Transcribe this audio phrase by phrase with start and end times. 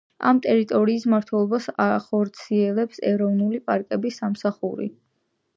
[0.29, 4.91] ამ ტერიტორიის მმართველობას ახორციელებს ეროვნული პარკების სამსახური.